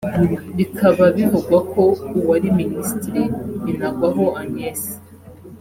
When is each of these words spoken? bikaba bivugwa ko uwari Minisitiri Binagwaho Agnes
bikaba 0.57 1.05
bivugwa 1.17 1.57
ko 1.71 1.83
uwari 2.17 2.47
Minisitiri 2.59 3.23
Binagwaho 3.63 4.25
Agnes 4.41 4.81